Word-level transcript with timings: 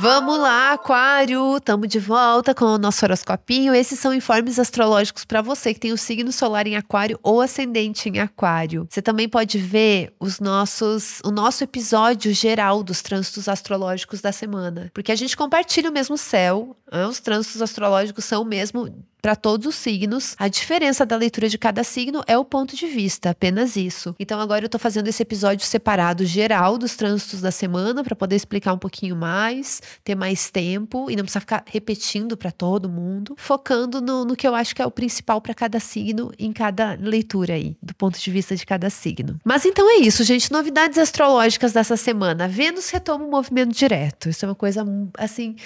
Vamos 0.00 0.38
lá, 0.38 0.72
Aquário! 0.72 1.56
Estamos 1.56 1.88
de 1.88 1.98
volta 1.98 2.54
com 2.54 2.64
o 2.64 2.78
nosso 2.78 3.04
horoscopinho. 3.04 3.74
Esses 3.74 3.98
são 3.98 4.14
informes 4.14 4.58
astrológicos 4.58 5.24
para 5.24 5.42
você 5.42 5.74
que 5.74 5.80
tem 5.80 5.92
o 5.92 5.98
signo 5.98 6.30
solar 6.30 6.66
em 6.66 6.76
Aquário 6.76 7.18
ou 7.22 7.40
ascendente 7.40 8.08
em 8.08 8.18
Aquário. 8.20 8.86
Você 8.88 9.02
também 9.02 9.28
pode 9.28 9.58
ver 9.58 10.14
os 10.20 10.40
nossos, 10.40 11.20
o 11.24 11.30
nosso 11.30 11.64
episódio 11.64 12.32
geral 12.32 12.82
dos 12.82 13.02
trânsitos 13.02 13.48
astrológicos 13.48 14.20
da 14.20 14.32
semana, 14.32 14.90
porque 14.94 15.12
a 15.12 15.16
gente 15.16 15.36
compartilha 15.36 15.90
o 15.90 15.92
mesmo 15.92 16.16
céu. 16.16 16.76
Né? 16.90 17.06
Os 17.06 17.20
trânsitos 17.20 17.60
astrológicos 17.60 18.24
são 18.24 18.42
o 18.42 18.46
mesmo 18.46 18.88
para 19.20 19.36
todos 19.36 19.66
os 19.66 19.74
signos. 19.74 20.34
A 20.38 20.48
diferença 20.48 21.04
da 21.04 21.16
leitura 21.16 21.48
de 21.48 21.58
cada 21.58 21.84
signo 21.84 22.22
é 22.26 22.36
o 22.36 22.44
ponto 22.44 22.76
de 22.76 22.86
vista, 22.86 23.30
apenas 23.30 23.76
isso. 23.76 24.14
Então 24.18 24.40
agora 24.40 24.64
eu 24.64 24.68
tô 24.68 24.78
fazendo 24.78 25.08
esse 25.08 25.22
episódio 25.22 25.66
separado 25.66 26.24
geral 26.24 26.78
dos 26.78 26.96
trânsitos 26.96 27.40
da 27.40 27.50
semana 27.50 28.02
para 28.02 28.16
poder 28.16 28.36
explicar 28.36 28.72
um 28.72 28.78
pouquinho 28.78 29.16
mais, 29.16 29.80
ter 30.04 30.14
mais 30.14 30.50
tempo 30.50 31.10
e 31.10 31.16
não 31.16 31.24
precisar 31.24 31.40
ficar 31.40 31.64
repetindo 31.66 32.36
para 32.36 32.50
todo 32.50 32.88
mundo, 32.88 33.34
focando 33.36 34.00
no, 34.00 34.24
no, 34.24 34.36
que 34.36 34.46
eu 34.46 34.54
acho 34.54 34.74
que 34.74 34.82
é 34.82 34.86
o 34.86 34.90
principal 34.90 35.40
para 35.40 35.54
cada 35.54 35.80
signo 35.80 36.32
em 36.38 36.52
cada 36.52 36.96
leitura 37.00 37.54
aí, 37.54 37.76
do 37.82 37.94
ponto 37.94 38.18
de 38.18 38.30
vista 38.30 38.54
de 38.54 38.64
cada 38.64 38.90
signo. 38.90 39.38
Mas 39.44 39.64
então 39.64 39.88
é 39.90 39.96
isso, 39.96 40.24
gente. 40.24 40.50
Novidades 40.52 40.98
astrológicas 40.98 41.72
dessa 41.72 41.96
semana. 41.96 42.48
Vênus 42.48 42.90
retoma 42.90 43.24
o 43.24 43.30
movimento 43.30 43.74
direto. 43.74 44.28
Isso 44.28 44.44
é 44.44 44.48
uma 44.48 44.54
coisa 44.54 44.84
assim 45.16 45.56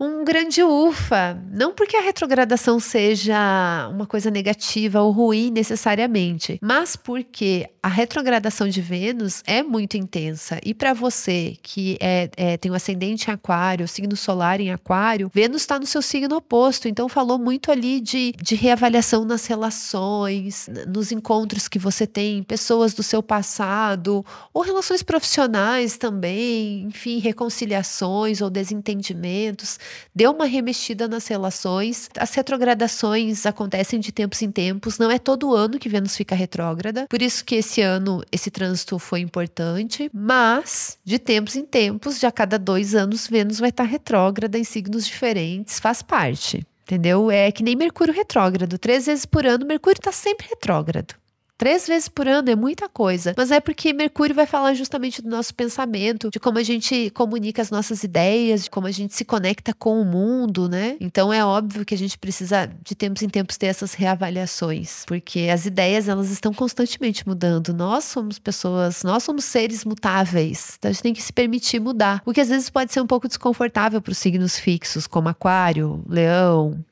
um 0.00 0.24
grande 0.24 0.62
ufa. 0.62 1.38
Não 1.52 1.74
porque 1.74 1.94
a 1.94 2.00
retrogradação 2.00 2.80
seja 2.80 3.88
uma 3.92 4.06
coisa 4.06 4.30
negativa 4.30 5.02
ou 5.02 5.12
ruim 5.12 5.50
necessariamente, 5.50 6.58
mas 6.62 6.96
porque 6.96 7.68
a 7.82 7.88
retrogradação 7.88 8.66
de 8.66 8.80
Vênus 8.80 9.42
é 9.46 9.62
muito 9.62 9.98
intensa. 9.98 10.58
E 10.64 10.72
para 10.72 10.94
você 10.94 11.56
que 11.62 11.98
é, 12.00 12.30
é, 12.36 12.56
tem 12.56 12.70
um 12.70 12.74
ascendente 12.74 13.28
em 13.28 13.34
Aquário, 13.34 13.86
signo 13.86 14.16
solar 14.16 14.58
em 14.60 14.70
Aquário, 14.70 15.30
Vênus 15.34 15.62
está 15.62 15.78
no 15.78 15.86
seu 15.86 16.00
signo 16.00 16.36
oposto. 16.36 16.88
Então 16.88 17.06
falou 17.08 17.38
muito 17.38 17.70
ali 17.70 18.00
de, 18.00 18.32
de 18.40 18.54
reavaliação 18.54 19.24
nas 19.26 19.44
relações, 19.44 20.68
nos 20.88 21.12
encontros 21.12 21.68
que 21.68 21.78
você 21.78 22.06
tem, 22.06 22.42
pessoas 22.42 22.94
do 22.94 23.02
seu 23.02 23.22
passado, 23.22 24.24
ou 24.54 24.62
relações 24.62 25.02
profissionais 25.02 25.98
também, 25.98 26.84
enfim, 26.84 27.18
reconciliações 27.18 28.40
ou 28.40 28.48
desentendimentos 28.48 29.78
deu 30.14 30.30
uma 30.32 30.44
remexida 30.44 31.08
nas 31.08 31.26
relações. 31.26 32.08
As 32.18 32.34
retrogradações 32.34 33.46
acontecem 33.46 34.00
de 34.00 34.12
tempos 34.12 34.42
em 34.42 34.50
tempos, 34.50 34.98
não 34.98 35.10
é 35.10 35.18
todo 35.18 35.54
ano 35.54 35.78
que 35.78 35.88
Vênus 35.88 36.16
fica 36.16 36.34
retrógrada. 36.34 37.06
Por 37.08 37.22
isso 37.22 37.44
que 37.44 37.56
esse 37.56 37.80
ano 37.80 38.22
esse 38.30 38.50
trânsito 38.50 38.98
foi 38.98 39.20
importante, 39.20 40.10
mas 40.12 40.98
de 41.04 41.18
tempos 41.18 41.56
em 41.56 41.64
tempos, 41.64 42.18
de 42.18 42.26
a 42.26 42.32
cada 42.32 42.58
dois 42.58 42.94
anos, 42.94 43.26
Vênus 43.26 43.58
vai 43.58 43.70
estar 43.70 43.84
retrógrada 43.84 44.58
em 44.58 44.64
signos 44.64 45.06
diferentes, 45.06 45.78
faz 45.78 46.02
parte 46.02 46.66
entendeu? 46.90 47.30
É 47.30 47.52
que 47.52 47.62
nem 47.62 47.76
Mercúrio 47.76 48.12
retrógrado. 48.12 48.76
Três 48.76 49.06
vezes 49.06 49.24
por 49.24 49.46
ano, 49.46 49.64
Mercúrio 49.64 50.00
está 50.00 50.10
sempre 50.10 50.48
retrógrado. 50.48 51.14
Três 51.60 51.86
vezes 51.86 52.08
por 52.08 52.26
ano 52.26 52.48
é 52.48 52.56
muita 52.56 52.88
coisa. 52.88 53.34
Mas 53.36 53.50
é 53.50 53.60
porque 53.60 53.92
Mercúrio 53.92 54.34
vai 54.34 54.46
falar 54.46 54.72
justamente 54.72 55.20
do 55.20 55.28
nosso 55.28 55.54
pensamento, 55.54 56.30
de 56.30 56.40
como 56.40 56.56
a 56.56 56.62
gente 56.62 57.10
comunica 57.10 57.60
as 57.60 57.70
nossas 57.70 58.02
ideias, 58.02 58.64
de 58.64 58.70
como 58.70 58.86
a 58.86 58.90
gente 58.90 59.14
se 59.14 59.26
conecta 59.26 59.74
com 59.74 60.00
o 60.00 60.04
mundo, 60.06 60.70
né? 60.70 60.96
Então 60.98 61.30
é 61.30 61.44
óbvio 61.44 61.84
que 61.84 61.94
a 61.94 61.98
gente 61.98 62.16
precisa 62.16 62.66
de 62.82 62.94
tempos 62.94 63.22
em 63.22 63.28
tempos 63.28 63.58
ter 63.58 63.66
essas 63.66 63.92
reavaliações, 63.92 65.04
porque 65.06 65.50
as 65.52 65.66
ideias 65.66 66.08
elas 66.08 66.30
estão 66.30 66.54
constantemente 66.54 67.28
mudando. 67.28 67.74
Nós 67.74 68.04
somos 68.04 68.38
pessoas, 68.38 69.02
nós 69.02 69.22
somos 69.22 69.44
seres 69.44 69.84
mutáveis. 69.84 70.76
Então 70.78 70.88
a 70.88 70.92
gente 70.94 71.02
tem 71.02 71.12
que 71.12 71.20
se 71.20 71.30
permitir 71.30 71.78
mudar, 71.78 72.22
o 72.24 72.32
que 72.32 72.40
às 72.40 72.48
vezes 72.48 72.70
pode 72.70 72.90
ser 72.90 73.02
um 73.02 73.06
pouco 73.06 73.28
desconfortável 73.28 74.00
para 74.00 74.12
os 74.12 74.16
signos 74.16 74.58
fixos, 74.58 75.06
como 75.06 75.28
Aquário, 75.28 76.02
Leão, 76.08 76.82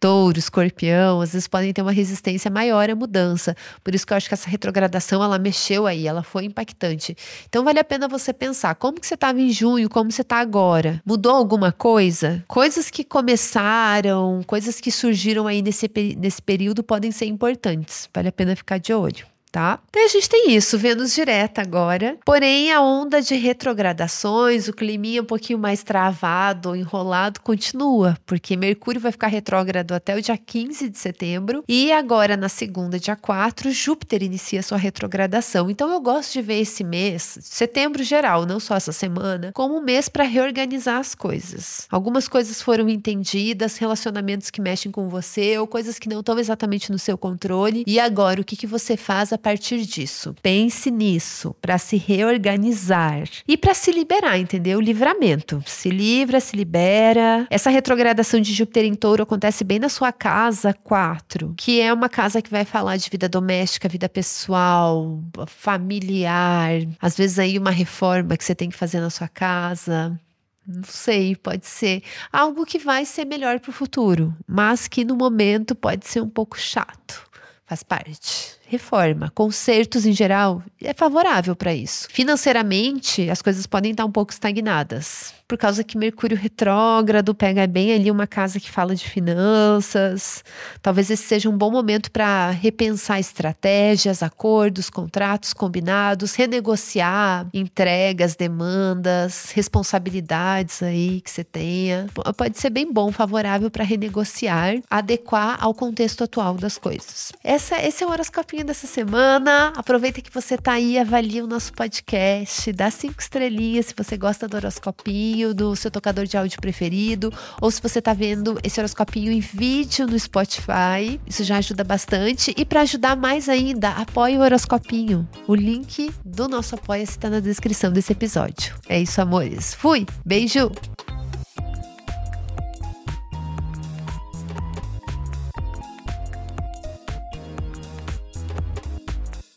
touro, 0.00 0.38
escorpião, 0.38 1.20
às 1.20 1.32
vezes 1.32 1.48
podem 1.48 1.72
ter 1.72 1.82
uma 1.82 1.92
resistência 1.92 2.50
maior 2.50 2.88
à 2.88 2.94
mudança. 2.94 3.56
Por 3.82 3.94
isso 3.94 4.06
que 4.06 4.12
eu 4.12 4.16
acho 4.16 4.28
que 4.28 4.34
essa 4.34 4.48
retrogradação, 4.48 5.22
ela 5.22 5.38
mexeu 5.38 5.86
aí, 5.86 6.06
ela 6.06 6.22
foi 6.22 6.44
impactante. 6.44 7.16
Então 7.48 7.64
vale 7.64 7.78
a 7.78 7.84
pena 7.84 8.08
você 8.08 8.32
pensar, 8.32 8.74
como 8.74 9.00
que 9.00 9.06
você 9.06 9.14
estava 9.14 9.40
em 9.40 9.50
junho, 9.50 9.88
como 9.88 10.10
você 10.10 10.22
está 10.22 10.38
agora? 10.38 11.02
Mudou 11.04 11.34
alguma 11.34 11.72
coisa? 11.72 12.44
Coisas 12.46 12.90
que 12.90 13.04
começaram, 13.04 14.42
coisas 14.46 14.80
que 14.80 14.90
surgiram 14.90 15.46
aí 15.46 15.62
nesse, 15.62 15.90
nesse 16.16 16.42
período 16.42 16.82
podem 16.82 17.10
ser 17.10 17.26
importantes. 17.26 18.08
Vale 18.14 18.28
a 18.28 18.32
pena 18.32 18.54
ficar 18.56 18.78
de 18.78 18.92
olho 18.92 19.26
tá? 19.48 19.80
Então 19.88 20.04
a 20.04 20.08
gente 20.08 20.28
tem 20.28 20.54
isso, 20.54 20.78
Vênus 20.78 21.14
direta 21.14 21.62
agora. 21.62 22.16
Porém, 22.24 22.72
a 22.72 22.80
onda 22.80 23.20
de 23.20 23.34
retrogradações, 23.34 24.68
o 24.68 24.72
climinha 24.72 25.22
um 25.22 25.24
pouquinho 25.24 25.58
mais 25.58 25.82
travado, 25.82 26.76
enrolado, 26.76 27.40
continua, 27.40 28.16
porque 28.26 28.56
Mercúrio 28.56 29.00
vai 29.00 29.12
ficar 29.12 29.28
retrógrado 29.28 29.92
até 29.92 30.14
o 30.16 30.22
dia 30.22 30.36
15 30.36 30.88
de 30.88 30.98
setembro. 30.98 31.64
E 31.68 31.92
agora, 31.92 32.36
na 32.36 32.48
segunda, 32.48 32.98
dia 32.98 33.16
4, 33.16 33.70
Júpiter 33.70 34.22
inicia 34.22 34.62
sua 34.62 34.78
retrogradação. 34.78 35.70
Então 35.70 35.90
eu 35.90 36.00
gosto 36.00 36.32
de 36.34 36.42
ver 36.42 36.60
esse 36.60 36.84
mês, 36.84 37.38
setembro 37.40 38.02
geral, 38.02 38.44
não 38.44 38.60
só 38.60 38.76
essa 38.76 38.92
semana, 38.92 39.52
como 39.54 39.76
um 39.76 39.82
mês 39.82 40.08
para 40.08 40.24
reorganizar 40.24 40.98
as 40.98 41.14
coisas. 41.14 41.86
Algumas 41.90 42.28
coisas 42.28 42.60
foram 42.60 42.88
entendidas, 42.88 43.76
relacionamentos 43.78 44.50
que 44.50 44.60
mexem 44.60 44.90
com 44.92 45.08
você, 45.08 45.58
ou 45.58 45.66
coisas 45.66 45.98
que 45.98 46.08
não 46.08 46.20
estão 46.20 46.38
exatamente 46.38 46.92
no 46.92 46.98
seu 46.98 47.16
controle. 47.16 47.84
E 47.86 47.98
agora, 47.98 48.40
o 48.40 48.44
que, 48.44 48.56
que 48.56 48.66
você 48.66 48.96
faz 48.96 49.32
a 49.32 49.37
partir 49.38 49.86
disso. 49.86 50.34
Pense 50.42 50.90
nisso 50.90 51.54
para 51.60 51.78
se 51.78 51.96
reorganizar 51.96 53.28
e 53.46 53.56
para 53.56 53.74
se 53.74 53.90
liberar, 53.90 54.38
entendeu? 54.38 54.80
Livramento. 54.80 55.62
Se 55.66 55.88
livra, 55.88 56.40
se 56.40 56.56
libera. 56.56 57.46
Essa 57.50 57.70
retrogradação 57.70 58.40
de 58.40 58.52
Júpiter 58.52 58.84
em 58.84 58.94
Touro 58.94 59.22
acontece 59.22 59.64
bem 59.64 59.78
na 59.78 59.88
sua 59.88 60.12
casa 60.12 60.74
4, 60.74 61.54
que 61.56 61.80
é 61.80 61.92
uma 61.92 62.08
casa 62.08 62.42
que 62.42 62.50
vai 62.50 62.64
falar 62.64 62.96
de 62.96 63.08
vida 63.08 63.28
doméstica, 63.28 63.88
vida 63.88 64.08
pessoal, 64.08 65.20
familiar, 65.46 66.72
às 67.00 67.16
vezes 67.16 67.38
aí 67.38 67.58
uma 67.58 67.70
reforma 67.70 68.36
que 68.36 68.44
você 68.44 68.54
tem 68.54 68.68
que 68.68 68.76
fazer 68.76 69.00
na 69.00 69.10
sua 69.10 69.28
casa, 69.28 70.18
não 70.66 70.82
sei, 70.84 71.34
pode 71.34 71.66
ser 71.66 72.02
algo 72.30 72.66
que 72.66 72.78
vai 72.78 73.06
ser 73.06 73.24
melhor 73.24 73.58
para 73.58 73.70
o 73.70 73.72
futuro, 73.72 74.36
mas 74.46 74.86
que 74.86 75.02
no 75.02 75.16
momento 75.16 75.74
pode 75.74 76.06
ser 76.06 76.20
um 76.20 76.28
pouco 76.28 76.58
chato. 76.58 77.26
Faz 77.64 77.82
parte 77.82 78.57
reforma, 78.68 79.32
consertos 79.34 80.04
em 80.04 80.12
geral, 80.12 80.62
é 80.82 80.92
favorável 80.92 81.56
para 81.56 81.74
isso. 81.74 82.06
Financeiramente, 82.10 83.30
as 83.30 83.40
coisas 83.40 83.66
podem 83.66 83.92
estar 83.92 84.04
um 84.04 84.12
pouco 84.12 84.30
estagnadas, 84.30 85.32
por 85.48 85.56
causa 85.56 85.82
que 85.82 85.96
Mercúrio 85.96 86.36
retrógrado 86.36 87.34
pega 87.34 87.66
bem 87.66 87.94
ali 87.94 88.10
uma 88.10 88.26
casa 88.26 88.60
que 88.60 88.70
fala 88.70 88.94
de 88.94 89.08
finanças. 89.08 90.44
Talvez 90.82 91.10
esse 91.10 91.22
seja 91.22 91.48
um 91.48 91.56
bom 91.56 91.70
momento 91.70 92.10
para 92.10 92.50
repensar 92.50 93.18
estratégias, 93.18 94.22
acordos, 94.22 94.90
contratos 94.90 95.54
combinados, 95.54 96.34
renegociar 96.34 97.46
entregas, 97.54 98.36
demandas, 98.36 99.50
responsabilidades 99.52 100.82
aí 100.82 101.22
que 101.22 101.30
você 101.30 101.42
tenha. 101.42 102.06
Pode 102.36 102.58
ser 102.58 102.68
bem 102.68 102.92
bom, 102.92 103.10
favorável 103.10 103.70
para 103.70 103.84
renegociar, 103.84 104.74
adequar 104.90 105.56
ao 105.58 105.72
contexto 105.72 106.24
atual 106.24 106.54
das 106.54 106.76
coisas. 106.76 107.32
Essa, 107.42 107.82
esse 107.82 108.04
é 108.04 108.06
o 108.06 108.10
horoscopinho 108.10 108.57
dessa 108.64 108.86
semana. 108.86 109.72
Aproveita 109.76 110.20
que 110.20 110.32
você 110.32 110.56
tá 110.56 110.72
aí, 110.72 110.98
avalia 110.98 111.44
o 111.44 111.46
nosso 111.46 111.72
podcast, 111.72 112.72
dá 112.72 112.90
cinco 112.90 113.20
estrelinhas 113.20 113.86
se 113.86 113.94
você 113.96 114.16
gosta 114.16 114.48
do 114.48 114.56
horoscopinho, 114.56 115.54
do 115.54 115.74
seu 115.76 115.90
tocador 115.90 116.26
de 116.26 116.36
áudio 116.36 116.60
preferido, 116.60 117.32
ou 117.60 117.70
se 117.70 117.80
você 117.80 118.00
tá 118.00 118.12
vendo 118.12 118.58
esse 118.62 118.80
horoscopinho 118.80 119.32
em 119.32 119.40
vídeo 119.40 120.06
no 120.06 120.18
Spotify. 120.18 121.20
Isso 121.26 121.44
já 121.44 121.58
ajuda 121.58 121.84
bastante. 121.84 122.54
E 122.56 122.64
para 122.64 122.82
ajudar 122.82 123.16
mais 123.16 123.48
ainda, 123.48 123.90
apoie 123.90 124.36
o 124.36 124.40
horoscopinho. 124.40 125.28
O 125.46 125.54
link 125.54 126.12
do 126.24 126.48
nosso 126.48 126.74
apoia 126.74 127.02
está 127.02 127.30
na 127.30 127.40
descrição 127.40 127.92
desse 127.92 128.12
episódio. 128.12 128.74
É 128.88 129.00
isso, 129.00 129.20
amores. 129.20 129.74
Fui! 129.74 130.06
Beijo! 130.24 130.70